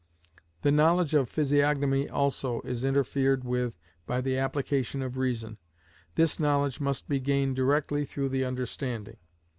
The 0.63 0.71
knowledge 0.71 1.13
of 1.13 1.29
physiognomy 1.29 2.09
also, 2.09 2.61
is 2.61 2.83
interfered 2.83 3.43
with 3.43 3.77
by 4.07 4.19
the 4.19 4.35
application 4.35 5.03
of 5.03 5.15
reason. 5.15 5.59
This 6.15 6.39
knowledge 6.39 6.79
must 6.79 7.07
be 7.07 7.19
gained 7.19 7.55
directly 7.55 8.03
through 8.03 8.29
the 8.29 8.43
understanding. 8.43 9.17